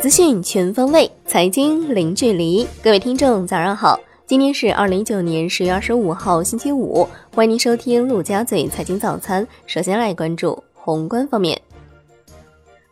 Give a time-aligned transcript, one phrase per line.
[0.00, 2.66] 资讯全方位，财经零距离。
[2.82, 3.98] 各位听众，早上好！
[4.26, 7.08] 今天是二零一九年十月二十五号，星期五。
[7.34, 9.46] 欢迎您收听陆家嘴财经早餐。
[9.66, 11.60] 首先来关注宏观方面。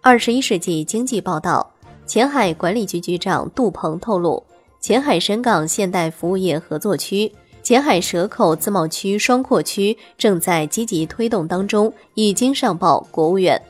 [0.00, 1.68] 二十一世纪经济报道，
[2.06, 4.42] 前海管理局局长杜鹏透露，
[4.80, 7.30] 前海深港现代服务业合作区、
[7.62, 13.60] 前海蛇口自贸区双扩区正在积极推动当中，已经上报国务院。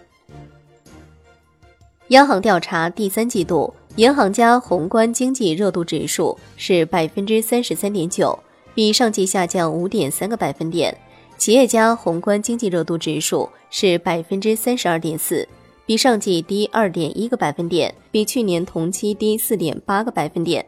[2.09, 8.39] 央行调查第三季度，银行家宏观经济热度指数是百分之三十三点九，
[8.75, 10.93] 比上季下降五点三个百分点；
[11.37, 15.47] 企业家宏观经济热度指数是百分之三十二点四，
[15.85, 20.65] 比上季低二点一个百分点，比去年同期低四点八个百分点。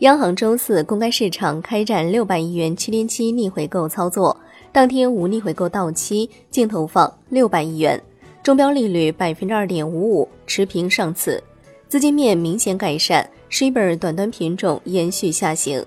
[0.00, 4.36] 央行周四公开市场开展六百亿元七天期逆回购操作，
[4.70, 8.00] 当天无逆回购到期，净投放六百亿元。
[8.40, 11.42] 中标利率百分之二点五五，持平上次，
[11.88, 15.84] 资金面明显改善，Shibor 短端品种延续下行。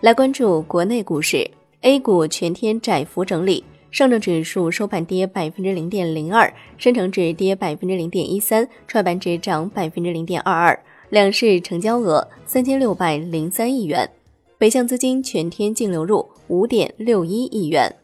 [0.00, 14.10] 来关注国内股市，A 股全天窄幅整理，上证指数收盘跌百分之零点零二，深成指跌百分之零点一三，创业板指涨百分之零点二二，两市成交额三千六百零三亿元，
[14.58, 17.94] 北向资金全天净流入五点六一亿元。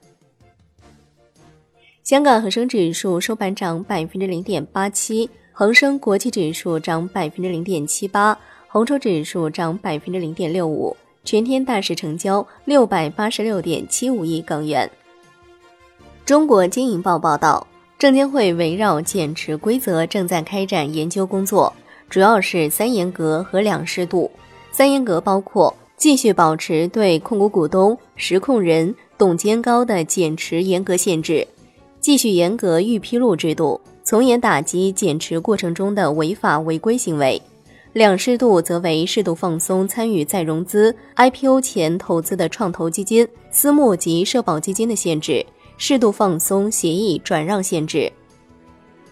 [2.05, 10.97] 香港恒生指数收盘涨百分之零点八七，恒生国际指数涨百分之零点七八，红筹指数涨百分之零点六五。
[11.25, 14.91] 全天大市成交六百八十六点七五亿港元。
[16.25, 17.64] 中国经营报报道，
[17.98, 21.72] 证监会围绕减持规则正在开展研究工作，
[22.12, 24.30] 主要是三严格和两适度。
[24.70, 31.48] 三严格包括继续保持对控股股东、实控人、董监高的减持严格限制。
[32.00, 37.41] 继续严格预披露制度，从严打击减持过程中的违法违规行为。
[37.94, 45.47] 两适度则为适度放松参与再融资、IPO 前投资的创投基金、私募及社保基金的限制，
[45.78, 48.12] 适度放松协议转让限制。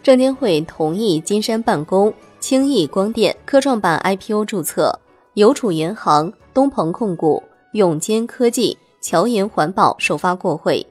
[0.02, 4.98] 证监会同意金山办公、轻易光电、科创板 IPO 注册，
[5.34, 7.42] 邮储银行、东鹏控股、
[7.74, 10.84] 永坚科技、侨银环保首发过会。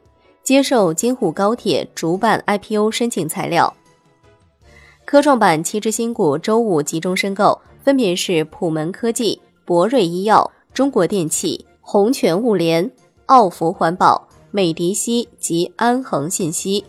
[0.44, 3.72] 接受京沪高铁主板 IPO 申请材料。
[5.06, 12.90] 科创板七只新股周五集中申购，分别是普门科技、博瑞医药、中国电气、宏泉物联、
[13.26, 16.86] 奥福环保、美迪西及安恒信息。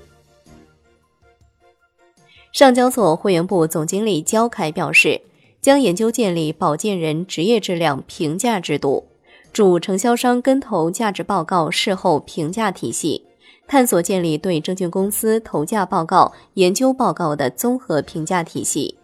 [2.52, 5.20] 上交所会员部总经理焦凯表示，
[5.60, 9.06] 将研究建立保荐人职业质量评价制度，
[9.52, 13.24] 主承销商跟投价值报告事后评价体系。
[13.68, 18.96] 探索建立对证券公司投价报告、研究报告的综合评价体系。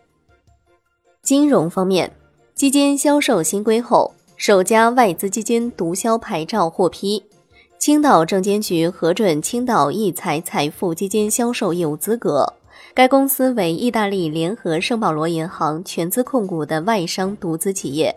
[1.23, 2.11] 金融方面，
[2.53, 7.23] 基金销售新规后，首家外资基金独销牌照获批，
[7.79, 12.55] 青岛证监局核准青岛易财财富基金销售业务资格。
[12.95, 18.15] 该公司为意大利联合圣保罗银行全资控股的外商独资企业。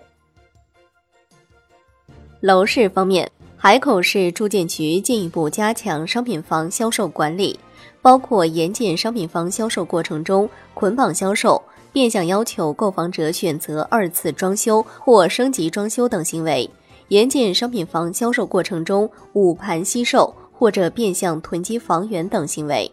[2.41, 3.29] 楼市方面。
[3.61, 7.59] 海口市住建局进一步加强商品房销售管理，
[8.01, 11.61] 包括严禁商品房销售过程中捆绑销售、
[11.91, 16.69] 变相要求购房者选择二次装修或升级装修等行为；
[17.09, 22.89] 严禁商品房销售过程中捂盘惜售或者变相囤积房源等行为。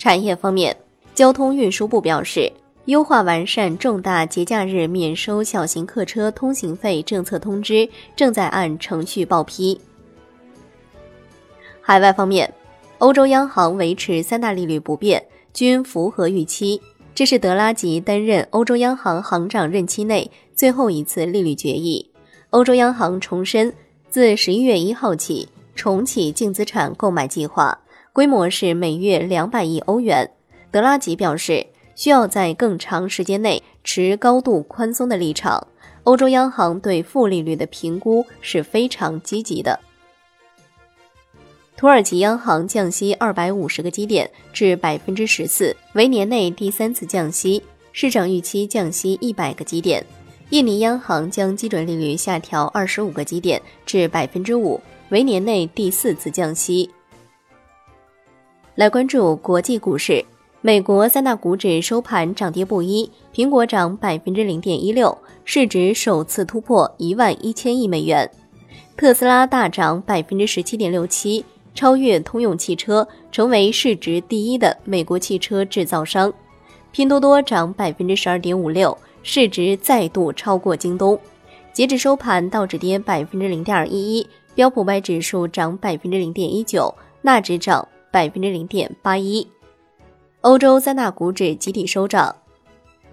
[0.00, 0.74] 产业方面，
[1.14, 2.50] 交通运输部表示。
[2.86, 9.78] 优化完善重大节假日免收小型客车通行费政策通知正在按程序报批。
[11.82, 12.52] 海外方面，
[12.98, 15.22] 欧洲央行维持三大利率不变，
[15.52, 16.80] 均符合预期。
[17.14, 22.10] 这是德拉吉担任欧洲央行行长任期内最后一次利率决议。
[22.48, 23.72] 欧洲央行重申，
[24.08, 27.78] 自十一月一号起重启净资产购买计划，
[28.20, 30.30] 规模是每月两百亿欧元。
[30.70, 31.66] 德拉吉表示。
[31.96, 35.66] 需要在更长时间内持高度宽松的立场。
[36.04, 39.78] 欧洲央行对负利率的评估是非常积极的。
[41.76, 47.62] 土耳其央行降息二百五十个基点至百分之十四，为年内第三次降息，
[47.92, 50.02] 市场预期降息一百个基点。
[50.48, 54.80] 印尼央行将基准利率下调二十五个基点至百分之五，
[55.10, 56.88] 为年内第四次降息。
[58.76, 60.24] 来关注国际股市。
[60.60, 68.28] 美国三大股指收盘涨跌不一，苹果涨百分之零点一六，市值首次突破一万一千亿美元；
[68.96, 71.44] 特斯拉大涨百分之十七点六七，
[71.74, 76.32] 超越通用汽车，成为市值第一的美国汽车制造商。
[76.92, 81.18] 拼多多涨百分之十二点五六，市值再度超过京东。
[81.72, 89.46] 截止收盘，道指跌百分之零点一一，标普百指数涨百分之零点一九，纳指涨百分之零点八一。
[90.40, 92.34] 欧洲三大股指集体收涨。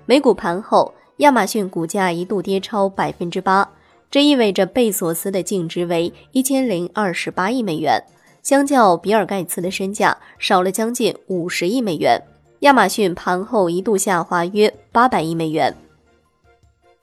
[0.06, 3.70] 美股盘后，亚马逊股价一度跌超百分之八，
[4.10, 8.02] 这意味着贝索斯的净值为一千零二十八亿美元，
[8.42, 12.22] 相较比尔盖茨的身价少了将近五十亿美元。
[12.62, 15.76] 亚马逊盘后一度下滑约八百亿美元。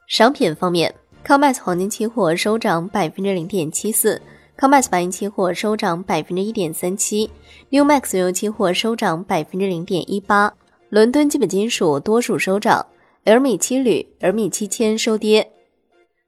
[0.07, 0.95] 商品方面
[1.27, 4.21] ，COMEX 黄金期货收涨百分之零点七四
[4.59, 7.31] ，COMEX 白银期货收涨百分之一点三七
[7.71, 10.55] ，NewMax 原油期货收涨百分之零点一八。
[10.89, 12.87] 伦敦基本金属多数收涨
[13.25, 15.51] ，L 米七铝、L 米七铅收跌。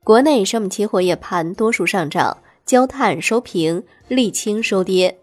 [0.03, 5.19] 国内商品期货夜盘多数上涨，焦炭收平，沥青收跌。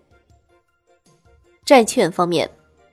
[1.66, 2.50] 债券方面。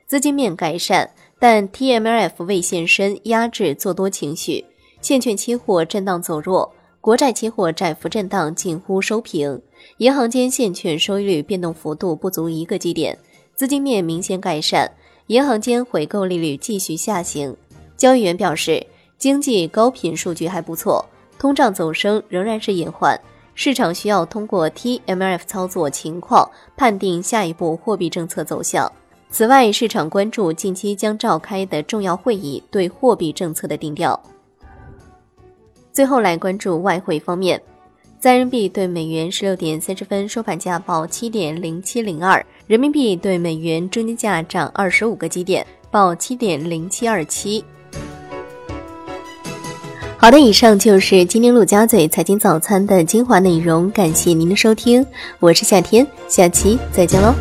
[0.07, 1.09] 资金面改善，
[1.39, 4.67] 但 TMLF 未现身，压制做多情绪。
[5.01, 9.63] 现券期货震荡走弱，国债期货窄幅震荡，近乎收平。
[9.97, 13.19] 银行间现券收益率变动幅度不足一个基点，
[13.55, 14.93] 资金面明显改善。
[15.29, 17.57] 银行间回购利率继续下行。
[17.97, 18.87] 交易员表示，
[19.17, 21.03] 经济高频数据还不错，
[21.39, 23.19] 通胀走升仍然是隐患。
[23.55, 28.93] 市场需要通过 TMLF 操作情况判定下一步货币政策走向。
[29.31, 34.23] 此外，市场关注近期将召开的重要会议对货币政策的定调。
[36.01, 37.61] 最后来关注外汇方面，
[38.19, 47.63] 在人民币对美元十六点三十分收盘价报七点零七零二，人民币对美元中间价涨二十五个基点，报七点零七二七。
[50.17, 55.07] 好的，以上就是今天陆家嘴财经早餐的精华内容，感谢您的收听，
[55.39, 57.35] 我是夏天，下期再见喽。